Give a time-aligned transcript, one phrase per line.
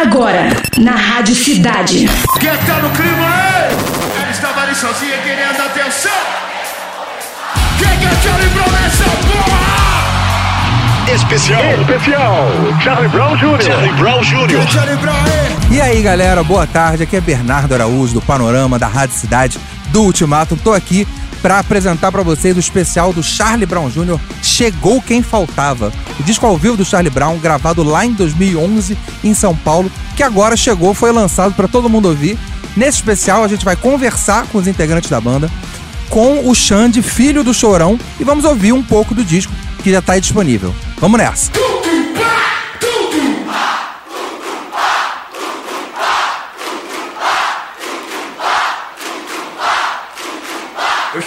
[0.00, 0.48] Agora,
[0.78, 2.08] na Rádio Cidade.
[2.38, 4.22] Quem tá no clima, ei?
[4.22, 6.12] Ela estava ali sozinha querendo atenção.
[7.76, 11.12] Quem quer Charlie Brown nessa porra?
[11.12, 11.80] Especial.
[11.80, 12.48] Especial.
[12.80, 13.60] Charlie Brown Jr.
[13.60, 14.68] Charlie Brown Jr.
[14.70, 15.76] Charlie Brown, ei?
[15.76, 17.02] E aí, galera, boa tarde.
[17.02, 19.58] Aqui é Bernardo Araújo do Panorama da Rádio Cidade
[19.88, 20.56] do Ultimato.
[20.56, 21.08] Tô aqui
[21.42, 24.18] para apresentar para vocês o especial do Charlie Brown Jr.
[24.42, 25.92] Chegou Quem Faltava.
[26.18, 30.22] O disco ao vivo do Charlie Brown, gravado lá em 2011 em São Paulo, que
[30.22, 32.38] agora chegou, foi lançado para todo mundo ouvir.
[32.76, 35.50] Nesse especial a gente vai conversar com os integrantes da banda,
[36.08, 39.52] com o Xande, filho do Chorão, e vamos ouvir um pouco do disco
[39.82, 40.74] que já está disponível.
[41.00, 41.67] Vamos nessa.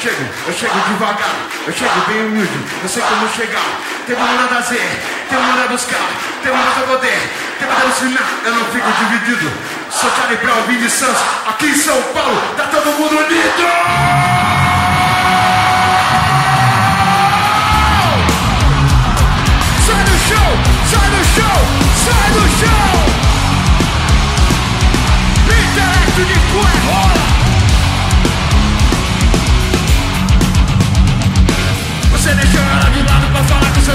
[0.01, 1.35] Chego, eu chego devagar,
[1.67, 3.61] eu chego bem humilde, eu sei como chegar.
[4.07, 6.09] Tem fazer, tem uma hora a buscar,
[6.41, 9.51] tem hora a poder, tem hora a ensinar, eu não fico dividido.
[9.91, 13.63] Sou Charlie Brown, de Santos, aqui em São Paulo, tá todo mundo unido!
[19.85, 20.57] Sai do chão,
[20.89, 21.09] sai
[22.31, 22.81] do chão!
[25.45, 27.10] Intelecto de cu é rola!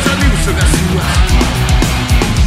[0.02, 1.02] Seus amigos sobre a sua.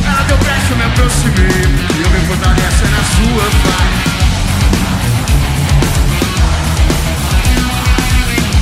[0.08, 1.64] Ela deu brecha, eu me aproximei
[1.96, 3.90] E eu me fortaleço na sua vai.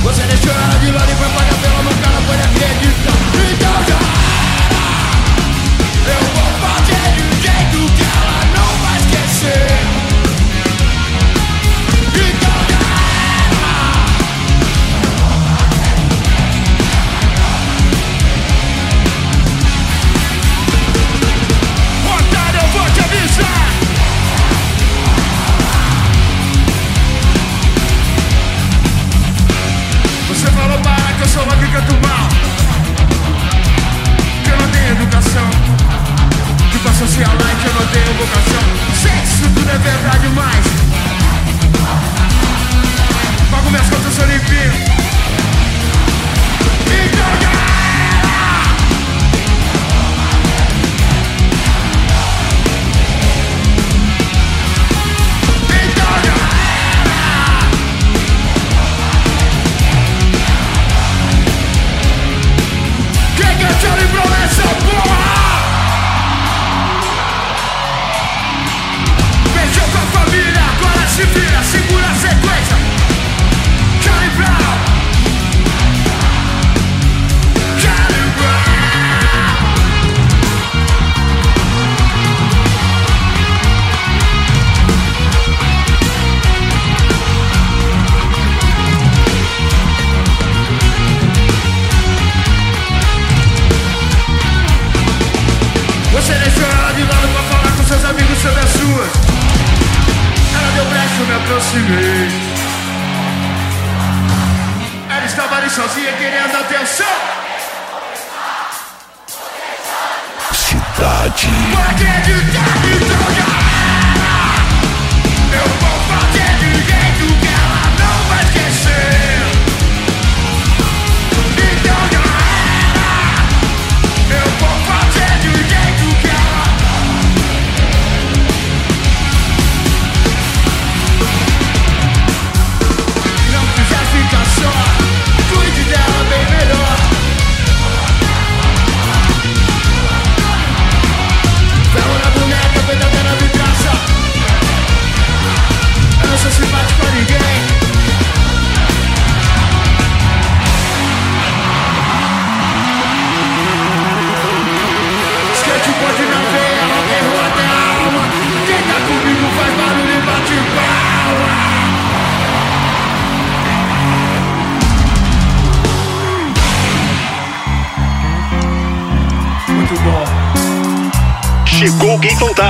[0.02, 1.67] Você deixou ela de lado e foi pagar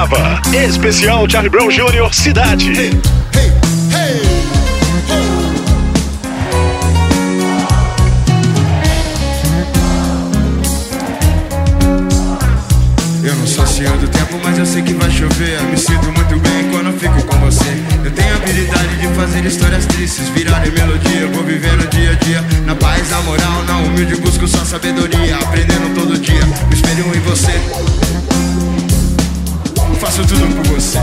[0.08, 0.40] faltava.
[0.56, 2.12] Especial Charlie Brown Jr.
[2.12, 2.72] Cidade.
[2.72, 2.90] Hey,
[3.34, 4.22] hey,
[13.22, 15.62] Eu não sou senhor do tempo, mas eu sei que vai chover.
[15.64, 17.76] Me sinto muito bem quando fico com você.
[18.02, 21.20] Eu tenho habilidade de fazer histórias tristes virarem melodia.
[21.20, 25.37] Eu vou vivendo dia a dia, na paz, na moral, na humilde busco só sabedoria.
[25.37, 28.38] Aprendendo todo dia, me espelho em você.
[29.99, 30.99] Faço tudo por você.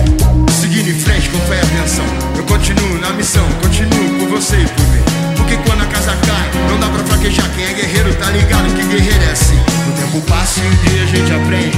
[0.61, 2.05] Seguindo em frente com fé e atenção.
[2.37, 5.03] Eu continuo na missão, continuo por você e por mim.
[5.35, 7.45] Porque quando a casa cai, não dá pra fraquejar.
[7.55, 9.59] Quem é guerreiro tá ligado que guerreiro é assim.
[9.89, 11.77] O tempo passa e um dia a gente aprende.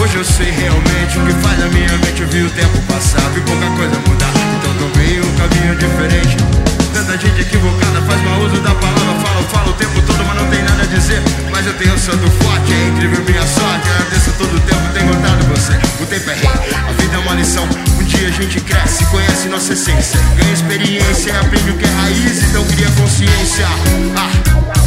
[0.00, 2.22] Hoje eu sei realmente o que faz a minha mente.
[2.22, 4.32] Eu vi o tempo passar, vi pouca coisa mudar.
[4.58, 6.36] Então tomei um caminho diferente.
[6.94, 9.21] Tanta gente equivocada faz mau uso da palavra.
[9.42, 11.22] Fala, fala o tempo todo, mas não tem nada a dizer.
[11.50, 13.88] Mas eu tenho santo forte, é incrível minha sorte.
[13.88, 15.72] Agradeço todo o tempo, tenho encontrado você.
[16.02, 17.64] O tempo é rei, a vida é uma lição.
[17.98, 20.20] Um dia a gente cresce, conhece nossa essência.
[20.36, 23.66] Ganha experiência, aprende o que é raiz, então cria consciência.
[24.16, 24.82] Ah.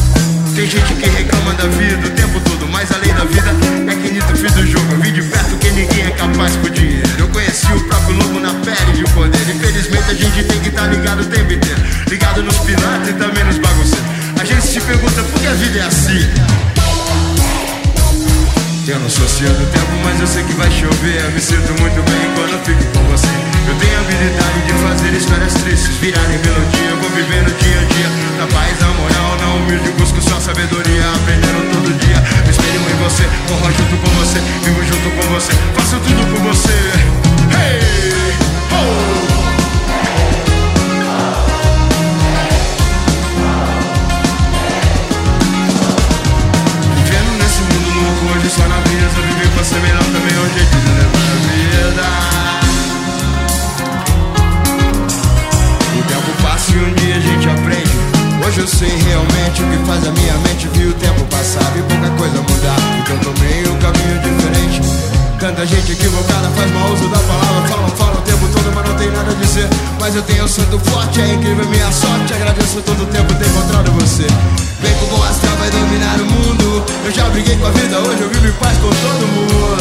[0.56, 3.52] Tem gente que reclama da vida o tempo todo, mas a lei da vida
[3.92, 4.86] é que Nito fiz do jogo.
[4.94, 7.10] Eu vi de perto que ninguém é capaz por dinheiro.
[7.18, 9.42] Eu conheci o próprio lobo na pele de poder.
[9.54, 11.82] Infelizmente a gente tem que estar tá ligado o tempo inteiro.
[12.10, 13.55] Ligado nos pilates e também nos
[15.76, 16.24] vida é assim.
[18.88, 21.22] Eu não sou senhor do tempo, mas eu sei que vai chover.
[21.22, 23.28] Eu me sinto muito bem quando fico com você.
[23.68, 26.90] Eu tenho habilidade de fazer histórias tristes virarem melodia.
[26.90, 29.92] Eu vou vivendo dia a dia, na paz, na moral, na humilde.
[29.98, 32.20] Busco só sabedoria, aprendendo todo dia.
[32.46, 36.42] Me espelho em você, corro junto com você, vivo junto com você, faço tudo por
[36.54, 36.78] você.
[37.52, 37.82] Hey!
[38.72, 39.15] Oh!
[49.76, 52.08] Ser melhor também é um jeito de levar a vida.
[55.92, 57.96] O tempo passa e um dia a gente aprende.
[58.48, 61.82] Hoje eu sei realmente o que faz a minha mente Vi o tempo passar e
[61.82, 62.78] pouca coisa mudar
[63.12, 64.82] eu tomei um caminho diferente.
[65.42, 67.55] Tanta gente equivocada faz mau uso da palavra
[69.06, 69.70] tem nada a dizer
[70.00, 72.34] Mas eu tenho santo forte, é incrível minha sorte.
[72.34, 74.28] Agradeço todo o tempo ter encontrado você.
[74.82, 76.84] Vem com o astral, vai dominar o mundo.
[77.06, 79.78] Eu já briguei com a vida, hoje eu vivo em paz com todo mundo.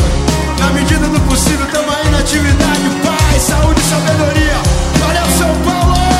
[0.58, 4.56] Na medida do possível, tamo aí na atividade Paz, saúde e sabedoria.
[5.00, 6.13] Valeu, São Paulo!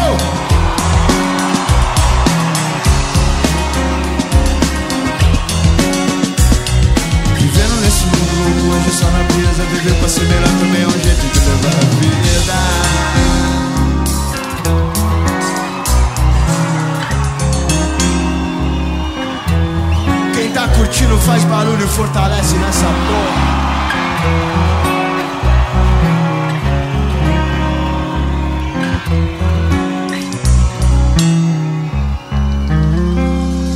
[8.95, 12.55] Só na brisa Viver pra ser melhor também é um jeito de levar a vida
[20.35, 23.65] Quem tá curtindo faz barulho, fortalece nessa porra.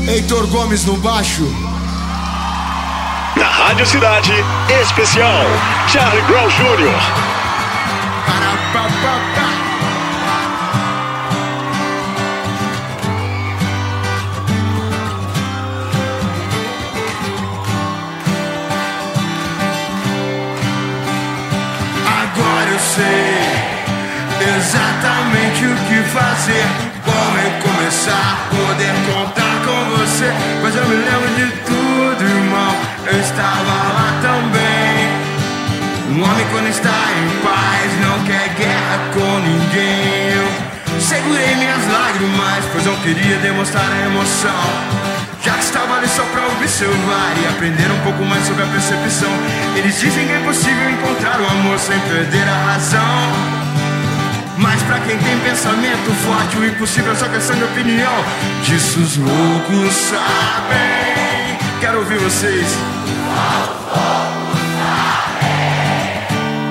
[0.09, 1.68] Heitor Gomes no baixo.
[3.69, 4.33] Rádio Cidade,
[4.81, 5.45] especial
[5.89, 6.89] Charlie Brown Jr.
[22.23, 23.05] Agora eu sei
[24.57, 26.67] exatamente o que fazer.
[27.05, 30.33] Como recomeçar, poder contar com você.
[30.63, 32.73] Mas eu me lembro de tudo, irmão.
[33.07, 35.29] Eu estava lá também.
[36.11, 40.33] Um homem quando está em paz não quer guerra com ninguém.
[40.33, 44.65] Eu segurei minhas lágrimas, pois não queria demonstrar a emoção.
[45.45, 49.31] Já que estava ali só pra observar e aprender um pouco mais sobre a percepção.
[49.77, 53.68] Eles dizem que é possível encontrar o amor sem perder a razão.
[54.59, 58.13] Mas pra quem tem pensamento forte, o impossível é só questão de opinião.
[58.65, 61.57] Disso os loucos sabem.
[61.81, 62.67] Quero ouvir vocês.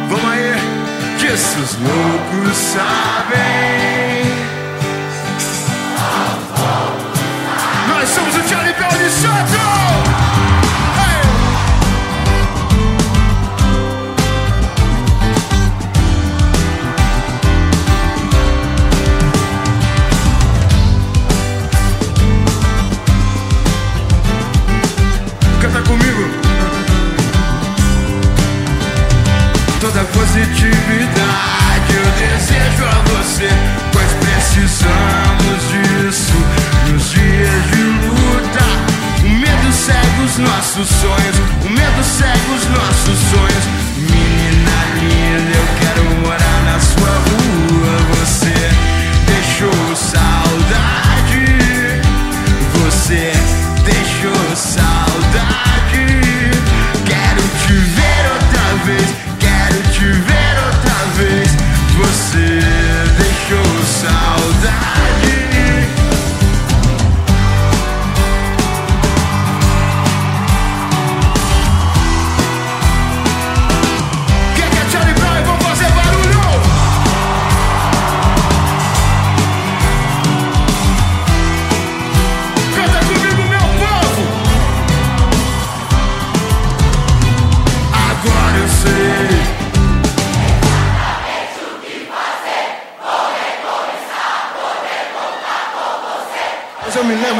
[0.10, 1.18] Vamos aí.
[1.18, 3.98] Disso os loucos sabem.
[7.88, 10.27] Nós somos o Charlie Bell de Santo!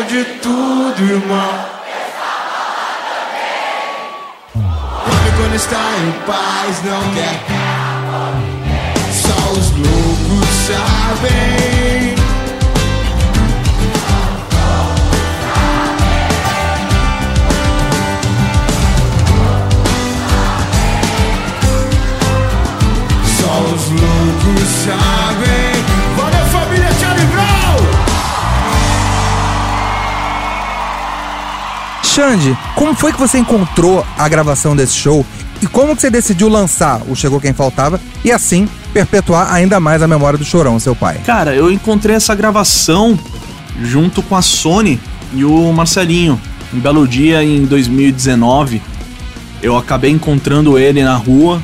[0.04, 1.66] De tudo, irmão.
[4.54, 7.46] Come quando está em paz, não quer.
[9.12, 12.16] Só os loucos sabem.
[23.40, 25.67] Só os loucos sabem.
[32.18, 35.24] Xande, como foi que você encontrou a gravação desse show
[35.62, 40.02] e como que você decidiu lançar o Chegou Quem Faltava e assim perpetuar ainda mais
[40.02, 41.22] a memória do Chorão, seu pai?
[41.24, 43.20] Cara, eu encontrei essa gravação
[43.84, 45.00] junto com a Sony
[45.32, 46.42] e o Marcelinho.
[46.74, 48.82] Um belo dia em 2019,
[49.62, 51.62] eu acabei encontrando ele na rua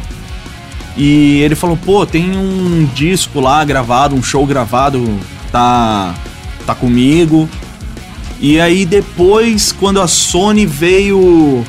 [0.96, 5.20] e ele falou: "Pô, tem um disco lá gravado, um show gravado,
[5.52, 6.14] tá
[6.64, 7.50] tá comigo".
[8.44, 11.64] E aí depois, quando a Sony veio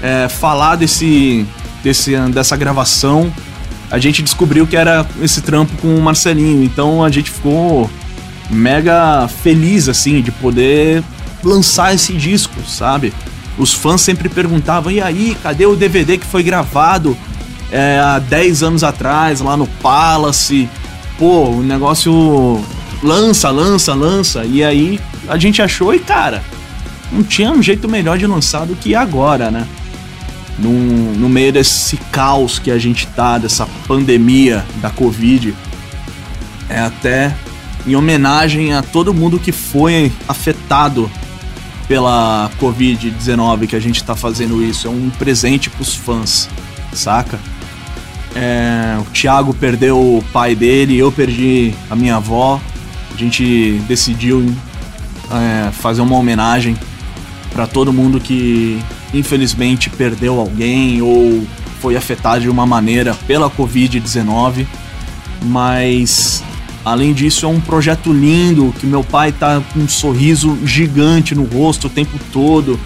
[0.00, 1.44] é, falar desse,
[1.82, 3.32] desse dessa gravação,
[3.90, 6.62] a gente descobriu que era esse trampo com o Marcelinho.
[6.62, 7.90] Então a gente ficou
[8.48, 11.02] mega feliz assim de poder
[11.42, 13.12] lançar esse disco, sabe?
[13.58, 17.16] Os fãs sempre perguntavam: "E aí, cadê o DVD que foi gravado
[17.72, 20.68] é, há 10 anos atrás lá no Palace?"
[21.18, 22.64] Pô, o negócio
[23.02, 24.44] lança, lança, lança.
[24.44, 26.42] E aí a gente achou e cara,
[27.10, 29.66] não tinha um jeito melhor de lançar do que agora, né?
[30.58, 35.54] Num, no meio desse caos que a gente tá, dessa pandemia da Covid,
[36.68, 37.34] é até
[37.86, 41.10] em homenagem a todo mundo que foi afetado
[41.86, 44.86] pela Covid-19 que a gente tá fazendo isso.
[44.86, 46.48] É um presente pros fãs,
[46.92, 47.38] saca?
[48.34, 52.60] É, o Thiago perdeu o pai dele, eu perdi a minha avó.
[53.12, 54.44] A gente decidiu
[55.30, 56.76] é, fazer uma homenagem
[57.52, 61.46] para todo mundo que infelizmente perdeu alguém ou
[61.80, 64.66] foi afetado de uma maneira pela Covid-19.
[65.42, 66.42] Mas
[66.84, 71.44] além disso, é um projeto lindo que meu pai tá com um sorriso gigante no
[71.44, 72.78] rosto o tempo todo.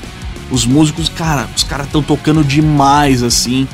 [0.51, 3.67] Os músicos, cara, os caras estão tocando demais assim.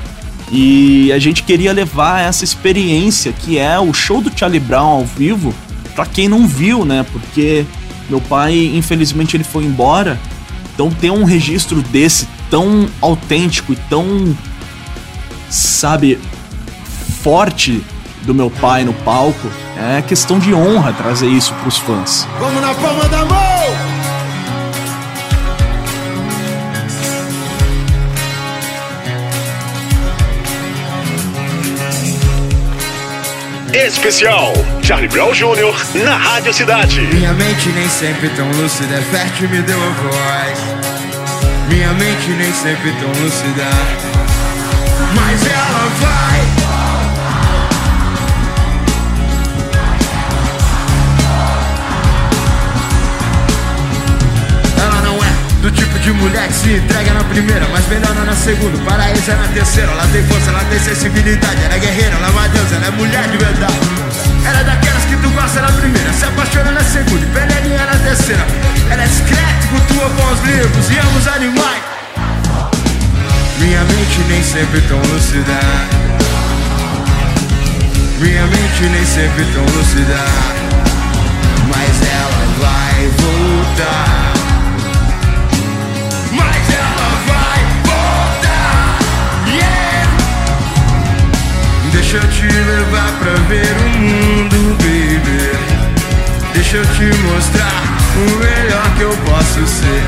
[0.51, 5.05] E a gente queria levar essa experiência que é o show do Charlie Brown ao
[5.05, 5.55] vivo
[5.95, 7.05] para quem não viu, né?
[7.13, 7.65] Porque
[8.09, 10.19] meu pai, infelizmente, ele foi embora.
[10.75, 14.37] Então ter um registro desse tão autêntico e tão
[15.49, 16.19] sabe
[17.23, 17.83] forte
[18.23, 22.27] do meu pai no palco, é questão de honra trazer isso pros fãs.
[22.39, 23.95] Vamos na palma da mão!
[33.73, 34.53] Especial
[34.85, 36.05] Charlie Brown Jr.
[36.05, 37.01] na Rádio Cidade.
[37.01, 40.59] Minha mente nem sempre tão lúcida, é fértil me deu a voz.
[41.69, 43.65] Minha mente nem sempre tão lúcida,
[45.15, 46.41] mas ela vai.
[55.17, 58.77] É do tipo de mulher que se entrega na primeira, mas melhora na segunda.
[58.85, 59.91] Paraíso é na terceira.
[59.93, 61.65] Ela tem força, ela tem sensibilidade.
[61.65, 64.04] Ela é guerreira, ela é uma deusa, ela é mulher de verdade.
[64.47, 67.99] Ela é daquelas que tu gosta na primeira, se apaixona na segunda, e penelinha na
[67.99, 68.47] terceira.
[68.91, 71.83] Ela é discreta, cultua bons livros e ama os animais.
[73.59, 75.61] Minha mente nem sempre tão lúcida.
[78.19, 80.25] Minha mente nem sempre tão lúcida.
[81.69, 84.24] Mas ela vai voltar.
[92.15, 95.51] Deixa eu te levar pra ver o mundo, baby.
[96.55, 97.83] Deixa eu te mostrar
[98.15, 100.05] o melhor que eu posso ser.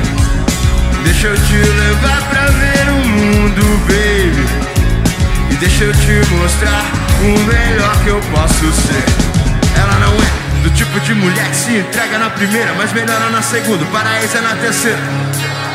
[1.03, 5.51] Deixa eu te levar pra ver o mundo, baby.
[5.51, 6.85] E deixa eu te mostrar
[7.19, 9.03] o melhor que eu posso ser.
[9.77, 13.41] Ela não é do tipo de mulher que se entrega na primeira, mas melhora na
[13.41, 15.66] segunda, paraíso é na terceira.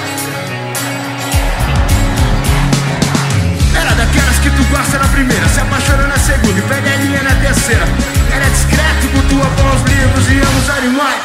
[5.23, 7.85] Primeira, se apaixona na segunda e pega a linha na terceira.
[8.33, 11.23] Ela é discreta, cultua bons livros e ama os animais.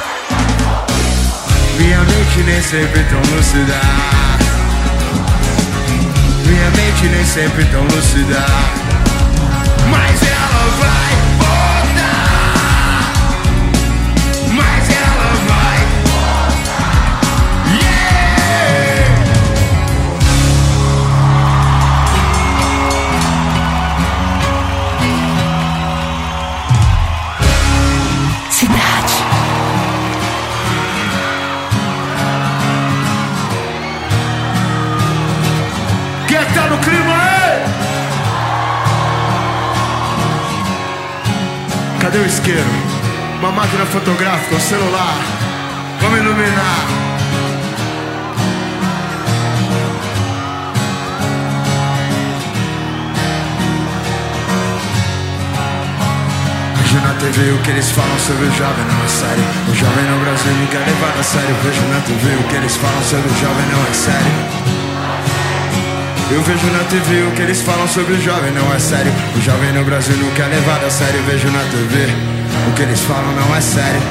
[1.80, 3.80] Minha mente nem sempre tão lúcida.
[6.46, 8.46] Minha mente nem sempre tão lúcida.
[9.90, 11.27] Mas ela vai
[42.18, 42.70] cadê o isqueiro?
[43.40, 45.18] Uma máquina fotográfica, um celular.
[46.02, 46.88] Vamos iluminar.
[56.76, 59.44] Vejo na TV o que eles falam sobre o jovem, não é sério.
[59.70, 61.56] O jovem no Brasil nunca é levado a sério.
[61.64, 64.67] Vejo na TV o que eles falam sobre o jovem, não é sério.
[66.30, 69.12] Eu vejo na TV o que eles falam sobre o jovem, não é sério.
[69.34, 71.24] O jovem no Brasil nunca é levado a sério.
[71.24, 72.06] Vejo na TV
[72.68, 74.02] o que eles falam, não é sério.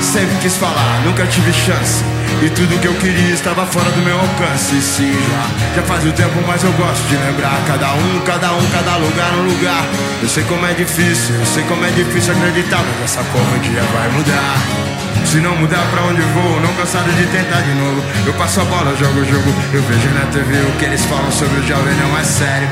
[0.00, 2.02] Sempre quis falar, nunca tive chance.
[2.42, 4.80] E tudo que eu queria estava fora do meu alcance.
[4.80, 7.60] Sim, já, já faz o tempo, mas eu gosto de lembrar.
[7.66, 9.84] Cada um, cada um, cada lugar, um lugar.
[10.22, 13.60] Eu sei como é difícil, eu sei como é difícil acreditar, mas essa porra um
[13.60, 14.91] dia vai mudar.
[15.24, 18.02] Se não mudar pra onde vou, não cansado de tentar de novo.
[18.26, 19.54] Eu passo a bola, jogo o jogo.
[19.72, 22.68] Eu vejo na TV o que eles falam sobre o jovem, não é sério.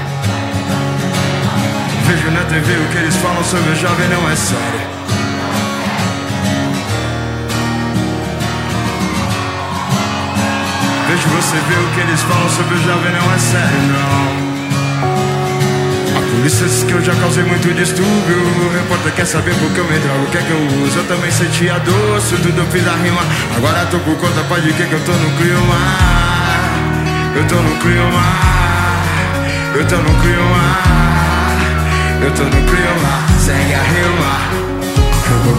[2.07, 4.81] Vejo na TV o que eles falam sobre o jovem, não é sério.
[11.09, 14.50] Vejo você ver o que eles falam sobre o jovem, não é sério, não.
[16.41, 18.39] A diz que eu já causei muito distúrbio.
[18.65, 20.99] O repórter quer saber por que eu me drogo, o que é que eu uso.
[20.99, 23.21] Eu também sentia doce, tudo fiz a rima.
[23.57, 25.77] Agora tô por conta, pode que que eu tô no clima.
[27.37, 28.25] Eu tô no clima.
[29.75, 30.63] Eu tô no clima.
[32.23, 33.39] Eu tô no clima.
[33.39, 34.70] Segue a rima.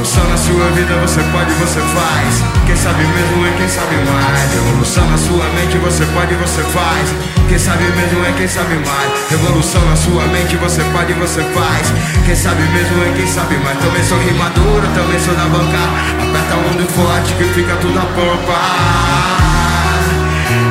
[0.01, 2.43] Revolução na sua vida você pode, você faz.
[2.65, 4.51] Quem sabe mesmo é quem sabe mais.
[4.51, 7.13] Revolução na sua mente você pode, você faz.
[7.47, 9.29] Quem sabe mesmo é quem sabe mais.
[9.29, 11.93] Revolução na sua mente você pode, você faz.
[12.25, 13.77] Quem sabe mesmo é quem sabe mais.
[13.77, 15.77] Também sou rimadora, também sou da banca.
[16.17, 18.57] Aperta um mundo forte que fica tudo a pompa.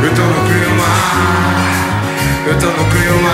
[0.02, 0.88] Eu tô no clima.
[2.48, 3.30] Eu tô no clima.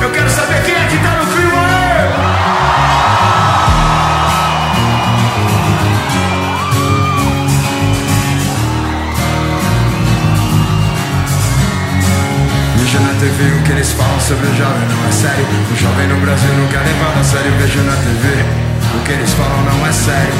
[0.00, 1.73] Eu quero saber quem é que tá no clima.
[12.94, 15.46] Vejo na TV o que eles falam sobre o jovem, não é sério.
[15.66, 17.50] O jovem no Brasil não quer levar a sério.
[17.58, 18.24] Vejo na TV
[18.94, 20.38] o que eles falam, não é sério.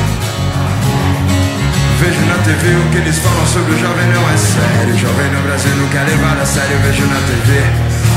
[1.98, 4.94] Vejo na TV o que eles falam sobre o jovem, não é sério.
[4.94, 6.78] O jovem no Brasil não quer levar a sério.
[6.78, 7.58] Vejo na TV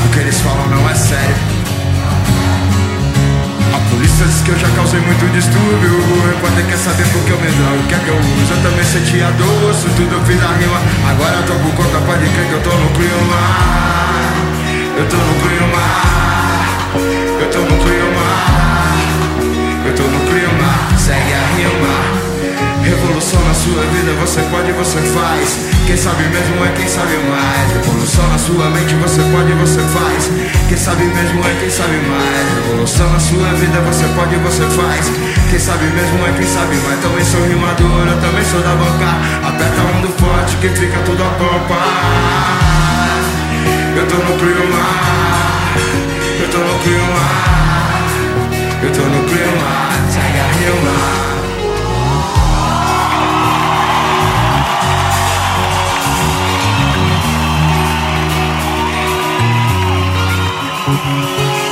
[0.06, 1.38] o que eles falam, não é sério.
[3.74, 5.98] A polícia diz que eu já causei muito distúrbio.
[5.98, 8.54] O repórter quer saber por que eu me drogo, o que é que eu uso.
[8.54, 10.78] Eu também sentia doce, tudo eu fiz a rima.
[11.10, 14.07] Agora eu tô por conta, pode crer que eu tô no clima.
[14.98, 15.84] Eu tô no clima.
[17.40, 18.26] Eu tô no clima.
[19.86, 20.98] Eu tô no clima.
[20.98, 22.18] Segue a rima.
[22.82, 25.60] Revolução na sua vida, você pode, você faz.
[25.86, 27.74] Quem sabe mesmo é quem sabe mais.
[27.74, 30.32] Revolução na sua mente, você pode, você faz.
[30.68, 32.66] Quem sabe mesmo é quem sabe mais.
[32.66, 35.12] Revolução na sua vida, você pode, você faz.
[35.52, 37.00] Quem sabe mesmo é quem sabe mais.
[37.02, 39.14] Também sou rimadora, também sou da banca.
[39.48, 42.67] Aperta um do forte que fica tudo a pompa.
[43.98, 44.78] Eu tô no clima.
[46.40, 47.24] Eu tô no clima.
[48.84, 49.88] Eu tô no clima.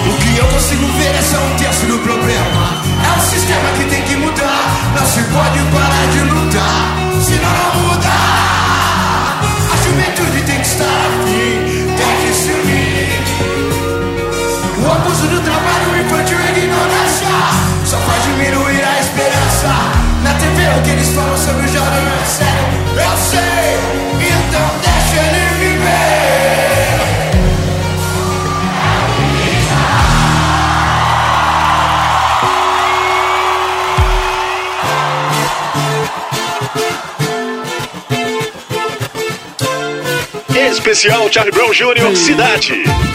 [0.08, 2.82] O que eu consigo ver é só um terço do problema.
[3.06, 4.96] É o sistema que tem que mudar.
[4.98, 7.22] Não se pode parar de lutar.
[7.22, 7.95] Senão não
[16.34, 17.28] e a ignorância
[17.86, 19.68] só faz diminuir a esperança.
[20.24, 22.86] Na TV o que eles falam sobre o jovem não é sério.
[22.96, 23.78] Eu sei.
[24.20, 25.96] Então deixa ele viver.
[40.72, 42.16] Especial Charlie Brown Jr.
[42.16, 43.15] Cidade.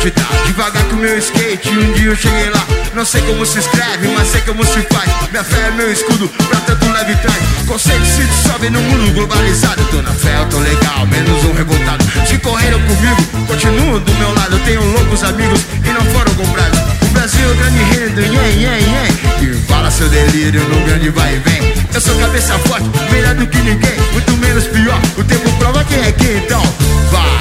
[0.00, 0.26] Te dá.
[0.46, 2.66] Devagar com meu skate, um dia eu cheguei lá.
[2.94, 5.10] Não sei como se escreve, mas sei como se faz.
[5.30, 7.38] Minha fé é meu escudo, pra tanto leve trás.
[7.66, 9.84] Conceito se dissolve no mundo globalizado.
[9.90, 12.04] Tô na fé, eu tô legal, menos um revoltado.
[12.26, 14.58] Se correram comigo, continuo do meu lado.
[14.64, 16.80] Tenho loucos amigos e não foram comprados.
[17.02, 19.52] O Brasil, grande reino do yen, yen, yen.
[19.52, 21.74] E fala seu delírio no grande vai e vem.
[21.92, 23.96] Eu sou cabeça forte, melhor do que ninguém.
[24.12, 26.62] Muito menos pior, o tempo prova quem é quem, então
[27.10, 27.39] vai.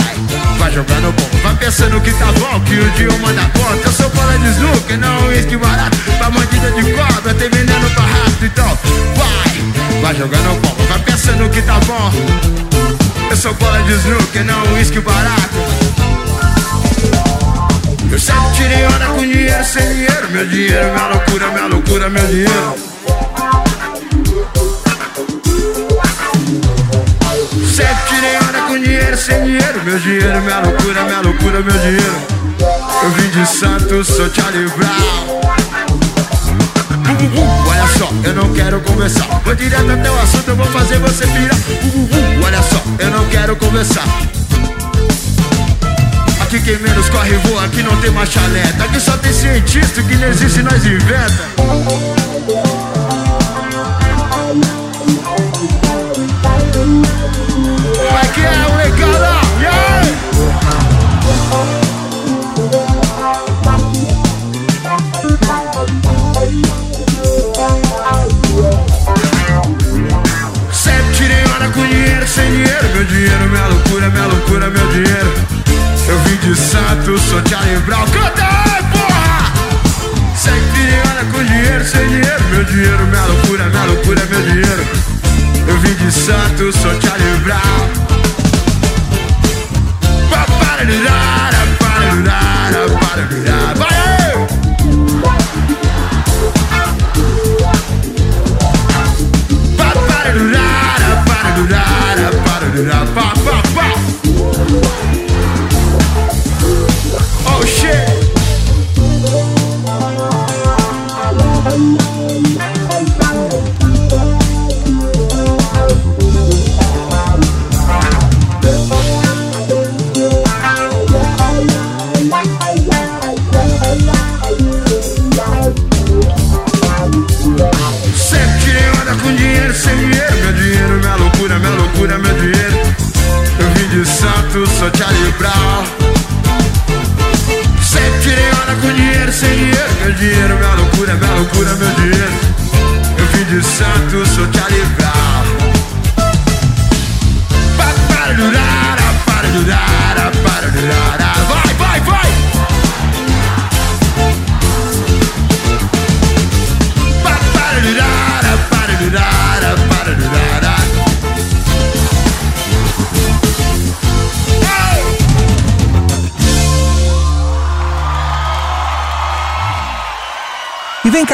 [0.58, 3.88] Vai jogando bom, vai pensando que tá bom, que o dia dá conta.
[3.88, 5.98] Eu sou bola de snooker, não uísque barato.
[6.18, 8.78] Pra bandida de cobra, tem veneno pra rato, então
[10.02, 12.12] vai jogando bomba, vai pensando que tá bom.
[13.30, 15.58] Eu sou bola de snooker, não uísque barato.
[18.12, 20.32] Eu sempre tirei onda com dinheiro, sem dinheiro.
[20.32, 22.76] Meu dinheiro, minha loucura, minha loucura, meu dinheiro.
[27.72, 29.84] Sempre tirei onda com dinheiro, sem dinheiro.
[29.84, 32.22] Meu dinheiro, minha loucura, minha loucura, meu dinheiro.
[33.04, 35.42] Eu vim de Santos, sou Charlie Brown.
[37.04, 39.26] Bu, bu, bu, Olha só, eu não quero conversar.
[39.44, 41.58] Vou direto até o assunto, eu vou fazer você pirar.
[42.46, 44.06] Olha só, eu não quero conversar.
[46.42, 48.84] Aqui quem menos corre voa, aqui não tem machaleta.
[48.84, 52.19] Aqui só tem cientista, que não existe nós inventa.
[58.42, 58.69] Como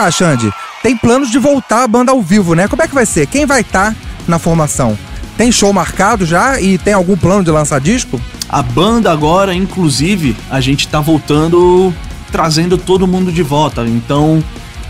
[0.06, 2.68] cá, Xande, tem planos de voltar a banda ao vivo, né?
[2.68, 3.28] Como é que vai ser?
[3.28, 3.96] Quem vai estar
[4.28, 4.98] na formação?
[5.38, 8.22] Tem show marcado já e tem algum plano de lançar disco?
[8.48, 11.94] A banda agora, inclusive, a gente tá voltando,
[12.32, 13.84] trazendo todo mundo de volta.
[13.84, 14.44] Então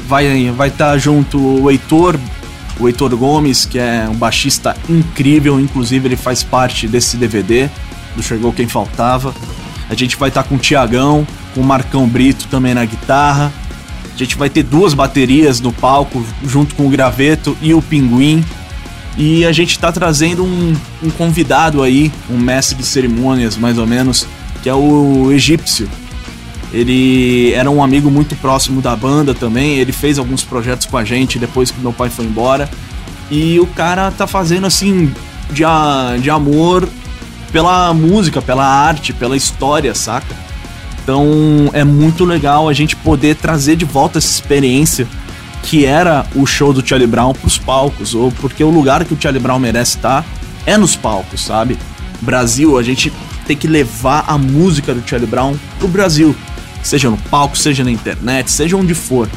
[0.07, 2.19] vai vai estar junto o Heitor,
[2.79, 7.69] o Heitor Gomes, que é um baixista incrível, inclusive ele faz parte desse DVD
[8.15, 9.33] do Chegou Quem Faltava.
[9.89, 13.51] A gente vai estar com o Tiagão, com o Marcão Brito também na guitarra.
[14.15, 18.43] A gente vai ter duas baterias no palco, junto com o Graveto e o Pinguim.
[19.17, 20.73] E a gente tá trazendo um,
[21.03, 24.25] um convidado aí, um mestre de cerimônias, mais ou menos,
[24.63, 25.89] que é o Egípcio.
[26.73, 31.03] Ele era um amigo muito próximo da banda também, ele fez alguns projetos com a
[31.03, 32.69] gente depois que meu pai foi embora.
[33.29, 35.13] E o cara tá fazendo assim,
[35.51, 35.63] de,
[36.21, 36.87] de amor
[37.51, 40.44] pela música, pela arte, pela história, saca?
[41.05, 45.07] Então é muito legal a gente poder trazer de volta essa experiência
[45.61, 49.17] que era o show do Charlie Brown pros palcos, ou porque o lugar que o
[49.21, 50.25] Charlie Brown merece estar
[50.65, 51.77] é nos palcos, sabe?
[52.21, 53.13] Brasil, a gente
[53.45, 56.35] tem que levar a música do Charlie Brown pro Brasil,
[56.81, 59.29] seja no palco, seja na internet, seja onde for.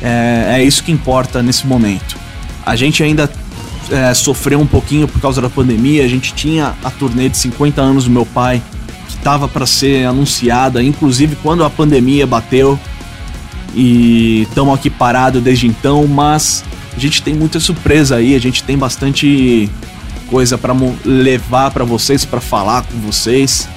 [0.00, 2.16] É, é isso que importa nesse momento.
[2.64, 3.30] A gente ainda
[3.90, 7.82] é, sofreu um pouquinho por causa da pandemia, a gente tinha a turnê de 50
[7.82, 8.62] anos do meu pai,
[9.20, 12.78] estava para ser anunciada, inclusive quando a pandemia bateu,
[13.74, 16.64] e estamos aqui parados desde então, mas
[16.96, 19.70] a gente tem muita surpresa aí, a gente tem bastante
[20.28, 23.68] coisa para levar para vocês, para falar com vocês.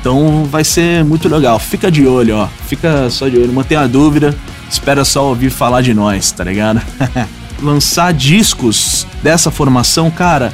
[0.00, 1.58] Então vai ser muito legal.
[1.58, 2.48] Fica de olho, ó.
[2.66, 4.34] Fica só de olho, mantenha a dúvida.
[4.70, 6.80] Espera só ouvir falar de nós, tá ligado?
[7.62, 10.52] Lançar discos dessa formação, cara,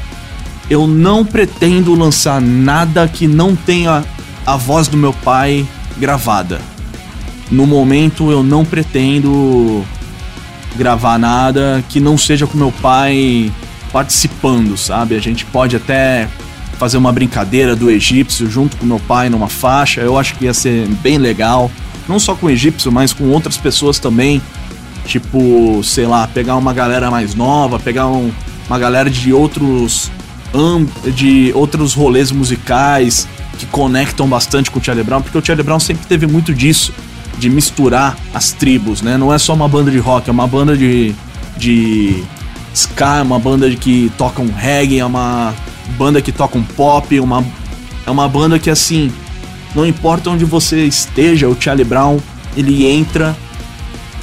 [0.69, 4.05] eu não pretendo lançar nada que não tenha
[4.49, 5.67] a voz do meu pai
[5.99, 6.59] gravada.
[7.51, 9.85] No momento eu não pretendo
[10.75, 13.53] gravar nada que não seja com meu pai
[13.93, 15.15] participando, sabe?
[15.17, 16.27] A gente pode até
[16.79, 20.01] fazer uma brincadeira do egípcio junto com meu pai numa faixa.
[20.01, 21.71] Eu acho que ia ser bem legal.
[22.09, 24.41] Não só com o egípcio, mas com outras pessoas também.
[25.05, 28.33] Tipo, sei lá, pegar uma galera mais nova, pegar um,
[28.67, 30.11] uma galera de outros
[31.15, 35.81] de outros rolês musicais que conectam bastante com o Charlie Brown, porque o Charlie Brown
[35.81, 36.93] sempre teve muito disso,
[37.39, 39.17] de misturar as tribos, né?
[39.17, 41.15] Não é só uma banda de rock, é uma banda de,
[41.57, 42.23] de
[42.75, 45.55] ska, é uma banda que toca um reggae, é uma
[45.97, 47.45] banda que toca um pop, uma,
[48.07, 49.13] é uma banda que assim,
[49.75, 52.19] não importa onde você esteja, o Charlie Brown,
[52.57, 53.37] ele entra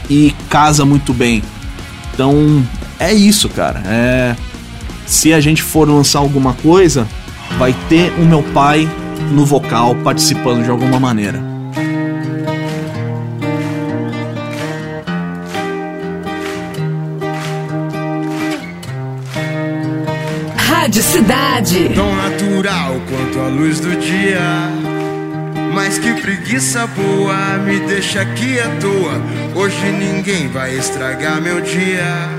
[0.09, 1.43] e casa muito bem.
[2.13, 2.65] Então,
[2.99, 3.81] é isso, cara.
[3.85, 4.35] É
[5.05, 7.07] se a gente for lançar alguma coisa,
[7.57, 8.89] vai ter o meu pai
[9.31, 11.41] no vocal participando de alguma maneira.
[20.57, 21.89] Rádio Cidade.
[21.95, 24.39] Tão natural quanto a luz do dia.
[25.73, 29.21] Mas que preguiça boa me deixa aqui à toa.
[29.55, 32.29] Hoje ninguém vai estragar meu dia.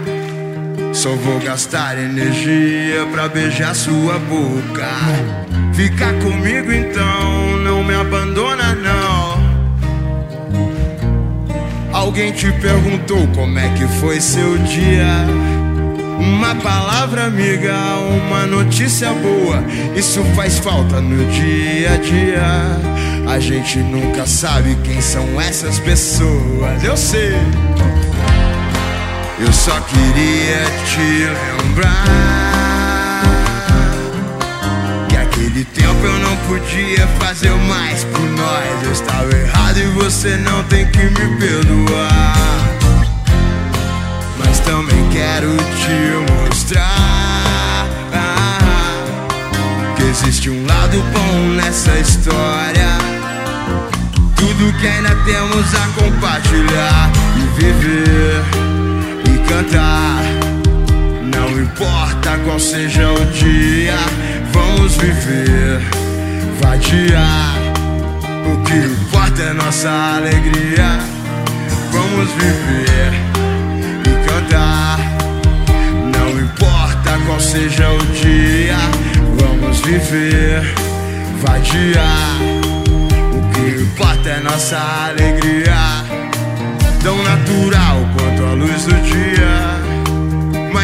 [0.92, 5.45] Só vou gastar energia pra beijar sua boca.
[5.77, 9.37] Fica comigo então, não me abandona não.
[11.93, 15.07] Alguém te perguntou como é que foi seu dia?
[16.19, 17.75] Uma palavra amiga,
[18.27, 19.62] uma notícia boa,
[19.95, 23.31] isso faz falta no dia a dia.
[23.31, 27.37] A gente nunca sabe quem são essas pessoas, eu sei.
[29.39, 32.56] Eu só queria te lembrar
[35.37, 38.83] aquele tempo eu não podia fazer mais por nós.
[38.83, 42.37] Eu estava errado e você não tem que me perdoar.
[44.38, 47.87] Mas também quero te mostrar
[49.96, 52.96] que existe um lado bom nessa história.
[54.37, 58.42] Tudo que ainda temos a compartilhar e viver
[59.49, 60.22] cantar.
[61.22, 63.96] Não importa qual seja o dia,
[64.57, 65.81] vamos viver,
[66.61, 67.57] vadiar.
[68.51, 70.99] O que importa é nossa alegria.
[71.92, 73.12] Vamos viver
[74.05, 74.99] e cantar.
[76.14, 78.77] Não importa qual seja o dia,
[79.38, 80.62] vamos viver,
[81.42, 82.38] vadiar.
[83.37, 85.75] O que importa é nossa alegria
[87.03, 89.36] tão natural quanto a luz do dia.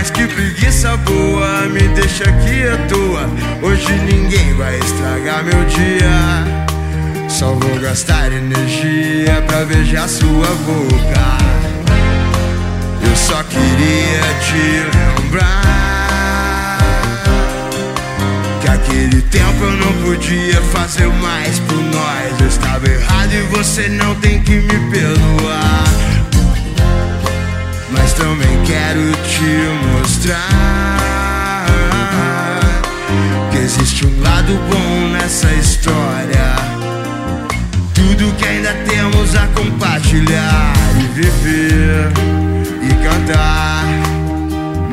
[0.02, 3.30] Mas que preguiça boa me deixa aqui à toa.
[3.62, 7.28] Hoje ninguém vai estragar meu dia.
[7.28, 11.38] Só vou gastar energia pra beijar sua boca.
[13.08, 16.78] Eu só queria te lembrar
[18.60, 22.40] que aquele tempo eu não podia fazer mais por nós.
[22.40, 26.01] Eu estava errado e você não tem que me perdoar.
[27.92, 29.44] Mas também quero te
[29.92, 31.66] mostrar
[33.50, 36.56] que existe um lado bom nessa história.
[37.94, 42.10] Tudo que ainda temos a compartilhar e viver
[42.82, 43.84] e cantar.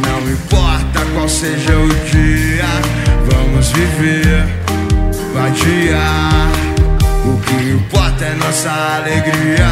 [0.05, 2.65] Não importa qual seja o dia,
[3.31, 4.45] vamos viver,
[5.33, 6.51] vadiar.
[7.25, 9.67] O que importa é nossa alegria,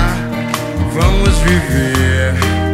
[0.94, 2.67] vamos viver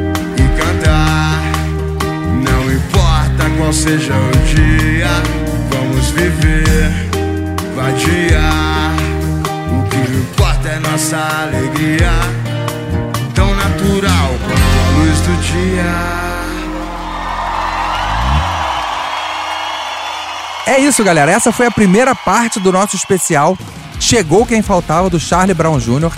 [2.48, 5.08] não importa qual seja o dia,
[5.70, 6.92] vamos viver,
[7.76, 8.94] vadiar.
[9.72, 12.12] O que importa é nossa alegria,
[13.34, 16.24] tão natural quanto a luz do dia.
[20.66, 21.32] É isso, galera.
[21.32, 23.58] Essa foi a primeira parte do nosso especial.
[24.00, 26.12] Chegou quem faltava do Charlie Brown Jr.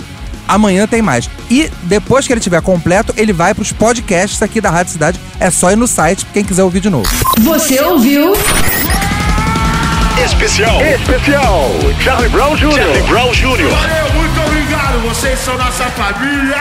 [0.48, 1.28] Amanhã tem mais.
[1.50, 5.20] E depois que ele tiver completo, ele vai pros podcasts aqui da Rádio Cidade.
[5.40, 7.08] É só ir no site quem quiser ouvir de novo.
[7.40, 8.32] Você ouviu?
[10.24, 10.80] Especial.
[10.82, 11.70] Especial.
[12.02, 12.72] Charlie Brown Jr.
[12.72, 13.68] Charlie Brown Jr.
[13.68, 15.00] Valeu, muito obrigado.
[15.08, 16.56] Vocês são nossa família.